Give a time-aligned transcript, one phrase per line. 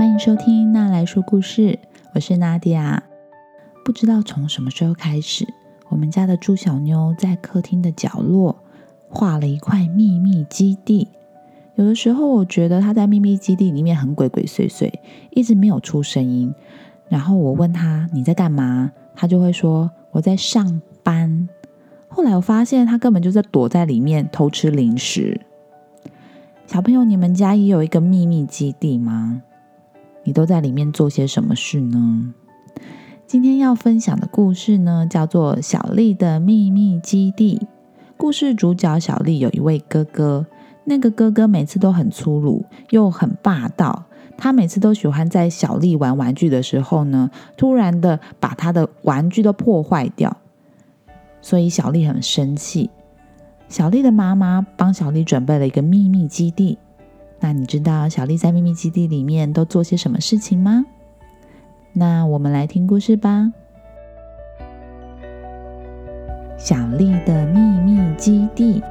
[0.00, 1.78] 欢迎收听娜来说故事，
[2.14, 3.02] 我是娜迪亚。
[3.84, 5.46] 不知道从什么时候开始，
[5.90, 8.56] 我们家的猪小妞在客厅的角落
[9.10, 11.06] 画了一块秘密基地。
[11.74, 14.90] 有的时候，我觉得她在秘密基地里面很鬼鬼祟祟，
[15.32, 16.54] 一直没有出声音。
[17.10, 21.46] 然后我问她你在干嘛，她就会说我在上班。
[22.08, 25.38] 后来我发现她根本就在躲在里面偷吃零食。
[26.66, 29.42] 小朋友，你们家也有一个秘密基地吗？
[30.24, 32.34] 你都在里面做些什么事呢？
[33.26, 37.58] 今天要分享的故事呢，叫做《小丽的秘密基地》。
[38.16, 40.46] 故事主角小丽有一位哥哥，
[40.84, 44.04] 那个哥哥每次都很粗鲁又很霸道。
[44.36, 50.36] 他每次都喜欢在小丽玩玩具的时候呢，突然的把他的玩具都破坏掉，
[51.40, 52.90] 所以小丽很生气。
[53.68, 56.78] 小丽的妈妈帮小丽准备了一个秘密基地。
[57.40, 60.84] 那你知道小丽在秘密基地里面都做些什么事情吗？
[61.92, 63.52] 那我们来听故事吧。
[66.58, 68.82] 小丽的秘密基地。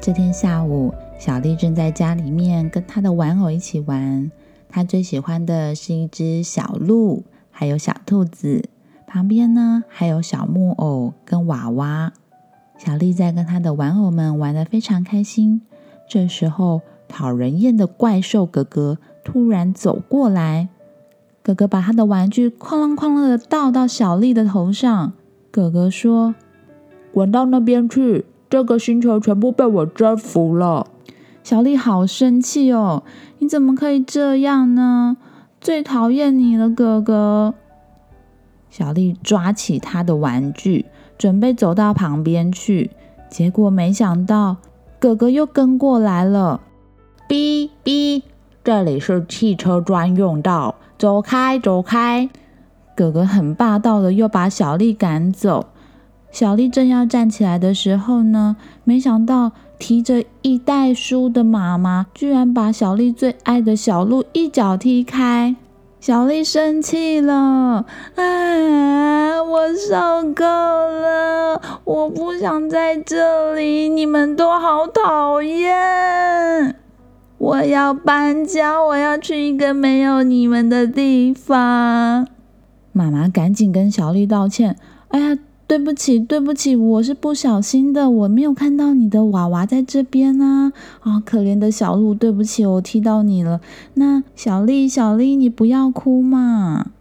[0.00, 4.32] 这天下午，小丽正在家里面跟她的玩偶一起玩。
[4.70, 8.70] 她最喜欢的是一只小鹿，还有小兔子。
[9.06, 12.14] 旁边呢，还有小木偶跟娃娃。
[12.78, 15.60] 小丽在跟她的玩偶们玩的非常开心。
[16.08, 20.68] 这时候，讨人厌的怪兽哥哥突然走过来。
[21.42, 25.12] 哥哥把他的玩具哐啷哐啷的倒到小丽的头上。
[25.50, 26.34] 哥哥说
[27.12, 28.26] ：“滚到那边去！
[28.50, 30.86] 这个星球全部被我征服了。”
[31.42, 33.02] 小丽好生气哦！
[33.38, 35.16] 你怎么可以这样呢？
[35.60, 37.54] 最讨厌你了，哥哥！
[38.70, 42.90] 小丽抓起他的玩具，准备走到旁边去，
[43.30, 44.56] 结果没想到
[44.98, 46.60] 哥哥又跟过来了。
[47.28, 48.22] 哔哔，
[48.64, 52.28] 这里是汽车专用道，走开，走开！
[52.94, 55.66] 哥哥很霸道的又把小丽赶走。
[56.30, 65.56] 小丽正要站起来的时候呢，没想到提着一袋书的妈妈居然把小丽最爱的小鹿一脚踢开。
[66.00, 69.42] 小丽生气了，啊！
[69.42, 76.76] 我受够了，我不想在这里，你们都好讨厌。
[77.38, 82.26] 我要搬家，我要去一个没有你们的地方。
[82.92, 84.76] 妈妈赶紧跟小丽道歉，
[85.08, 85.38] 哎呀！
[85.68, 90.72] 对不起，对不起，我是不小心的，我没有看到你的娃娃在这边啊！
[91.00, 93.60] 啊，可怜的小鹿，对不起，我踢到你了。
[93.92, 96.92] 那小丽，小丽，你不要哭嘛，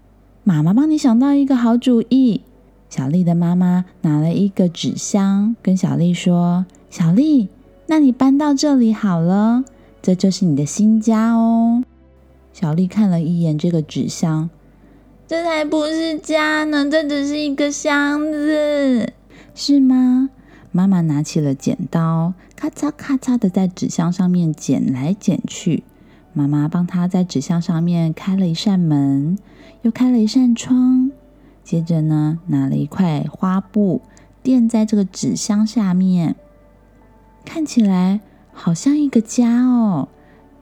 [0.43, 2.41] 妈妈帮你想到一个好主意。
[2.89, 7.47] 小丽的妈妈拿了一个纸箱，跟小丽说：“小丽，
[7.85, 9.63] 那你搬到这里好了，
[10.01, 11.85] 这就是你的新家哦。”
[12.51, 14.49] 小丽看了一眼这个纸箱。
[15.27, 19.11] 这才不是家呢，这只是一个箱子，
[19.53, 20.29] 是吗？
[20.71, 25.83] 妈妈拿起了剪刀，咔嚓咔嚓的在纸箱上面剪来剪去。
[26.31, 29.37] 妈妈帮她在纸箱上面开了一扇门，
[29.81, 31.11] 又开了一扇窗。
[31.61, 34.01] 接着呢，拿了一块花布
[34.41, 36.37] 垫在这个纸箱下面，
[37.43, 38.21] 看起来
[38.53, 40.07] 好像一个家哦。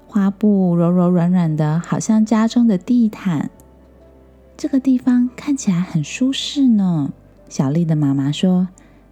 [0.08, 3.52] 花布柔柔软软的，好像家中的地毯。
[4.58, 7.12] 这个地方看起来很舒适呢。
[7.50, 8.70] 小丽的妈妈说：“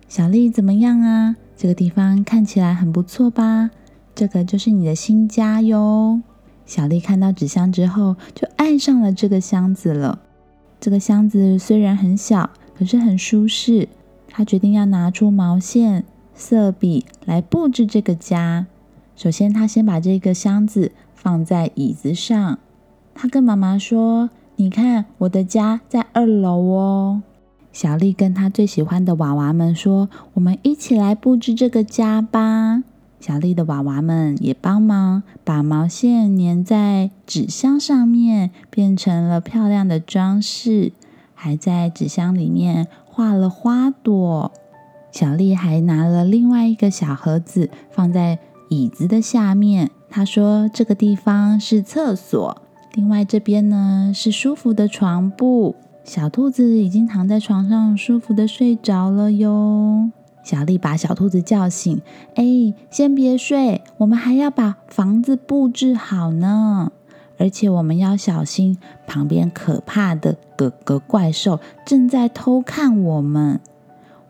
[0.08, 1.36] 小丽怎么样啊？
[1.58, 3.70] 这个地方看起来很不错吧？
[4.16, 6.22] 这个就是你的新家哟。”
[6.66, 10.22] 小丽看到纸箱之后，就爱上了这个箱子了。
[10.80, 13.90] 这个箱子虽然很小，可是很舒适。
[14.30, 18.66] 她决定要拿出毛线、色笔来布置这个家。
[19.18, 22.60] 首先，她先把这个箱子放在椅子上。
[23.14, 24.30] 她跟妈妈说。
[24.56, 27.24] 你看，我的家在二楼哦。
[27.72, 32.84] 小丽跟她最喜欢的娃娃们说：“我们一起来布置这个家吧。”
[33.20, 40.92] 小丽的娃娃们也帮忙把毛线粘在纸箱上面，变成了漂亮的装饰，
[41.34, 44.52] 还在纸箱里面画了花朵。
[45.12, 48.38] 小丽还拿了另外一个小盒子放在
[48.70, 52.62] 椅子的下面，她说：“这个地方是厕所。”
[52.96, 60.12] 另外这边呢是舒服的床铺，小兔子已经躺在床上舒服的睡着了哟。
[60.44, 62.02] 小丽把小兔子叫醒，
[62.36, 66.92] 哎，先别睡，我们还要把房子布置好呢。
[67.40, 73.60] 而且我们要小心，旁边可怕的哥哥怪兽正在偷看我们。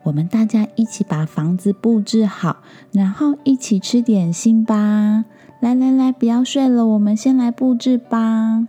[0.03, 2.57] 我们大家一起把房子布置好，
[2.93, 5.25] 然后一起吃点心吧。
[5.63, 8.67] 来来来，不要睡了，我们先来布置吧。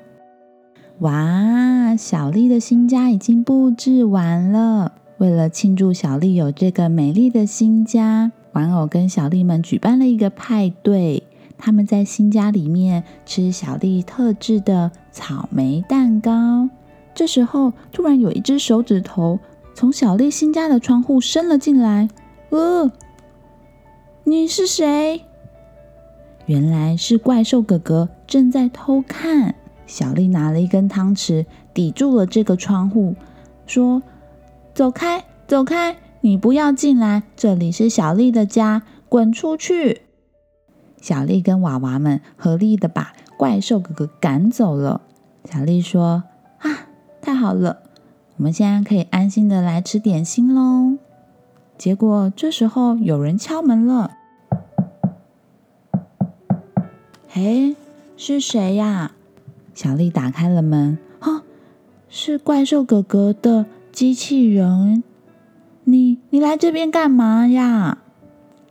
[1.01, 4.93] 哇，小丽的新家已经布置完了。
[5.19, 11.25] 为了庆祝小丽有这个美丽的新家，玩偶跟小丽们举办了一个派对。
[11.59, 16.69] 他们在新家里面吃小丽特制的草莓蛋糕。
[17.13, 19.41] 这时候，突然有一只手指头
[19.75, 22.09] 从小丽新家的窗户伸了进来。
[22.51, 22.93] 呃，
[24.23, 25.23] 你是谁？
[26.47, 29.55] 原来是怪兽哥哥正在偷看。
[29.87, 33.15] 小丽拿了一根汤匙抵住了这个窗户，
[33.67, 34.03] 说
[34.75, 40.03] ：“走开，走开，你不要进来，这里是小丽的家，滚出去！”
[41.01, 45.03] 小丽跟娃娃们合力的把怪兽哥哥赶走了。
[45.45, 46.25] 小丽说
[46.61, 46.89] ：“啊，
[47.21, 47.83] 太好了，
[48.39, 50.97] 我们现在可以安心的来吃点心喽。”
[51.77, 54.13] 结果这时候有人敲门了。
[57.37, 57.75] 嘿，
[58.17, 59.11] 是谁呀？
[59.75, 61.43] 小丽打开了门，哈，
[62.09, 65.03] 是怪兽哥哥的机器人。
[65.83, 67.99] 你你来这边干嘛呀？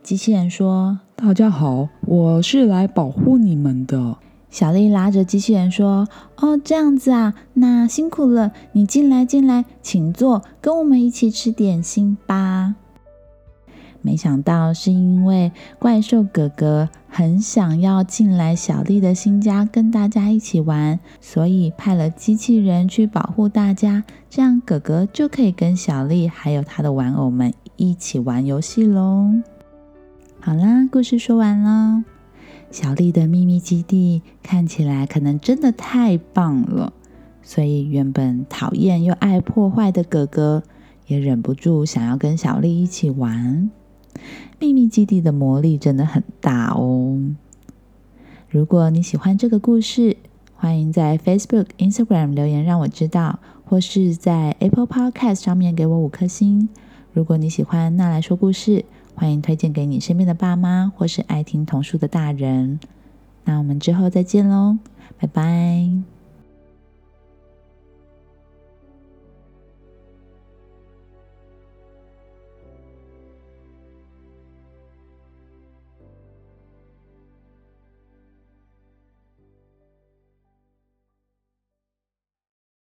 [0.02, 4.16] 机器人说：“大家好，我是来保护你们的。”
[4.48, 6.08] 小丽拉着机器人说
[6.40, 12.76] ：“哦，这样子啊，那辛苦了，你进来进来，请坐，跟我们一起吃点心吧。”
[14.06, 29.30] 没想到是因为怪兽哥哥很想要进来小丽的新家跟大家一起玩，所以派了机器人去保护大家，这样哥哥就可以跟小丽还有他的玩偶们一起玩游戏喽。
[30.38, 32.04] 好啦，故事说完了。
[32.70, 36.92] 小丽的秘密基地看起来可能真的太棒了，
[37.40, 40.62] 所以原本讨厌又爱破坏的哥哥
[41.06, 43.70] 也忍不住想要跟小丽一起玩。
[44.58, 47.20] 秘密基地的魔力真的很大哦！
[48.48, 50.16] 如果你喜欢这个故事，
[50.54, 56.68] 欢迎在 Facebook、Instagram 留言让我知道，或是在 Apple Podcast 上面给我五颗星。
[57.12, 58.84] 如果你喜欢娜来说故事，
[59.14, 62.80] 欢迎推荐给你身边的爸妈或是爱听童书的大人。
[63.44, 64.78] 那我们之后再见喽，
[65.18, 66.13] 拜拜。